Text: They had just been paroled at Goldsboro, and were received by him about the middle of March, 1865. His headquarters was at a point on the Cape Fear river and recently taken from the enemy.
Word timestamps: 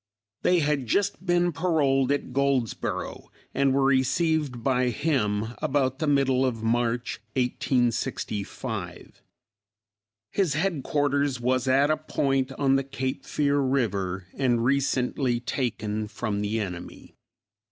They 0.41 0.61
had 0.61 0.87
just 0.87 1.23
been 1.27 1.51
paroled 1.51 2.11
at 2.11 2.33
Goldsboro, 2.33 3.29
and 3.53 3.71
were 3.71 3.83
received 3.83 4.63
by 4.63 4.89
him 4.89 5.49
about 5.61 5.99
the 5.99 6.07
middle 6.07 6.43
of 6.43 6.63
March, 6.63 7.19
1865. 7.35 9.21
His 10.31 10.55
headquarters 10.55 11.39
was 11.39 11.67
at 11.67 11.91
a 11.91 11.97
point 11.97 12.51
on 12.53 12.77
the 12.77 12.83
Cape 12.83 13.23
Fear 13.25 13.59
river 13.59 14.25
and 14.35 14.65
recently 14.65 15.39
taken 15.39 16.07
from 16.07 16.41
the 16.41 16.59
enemy. 16.59 17.13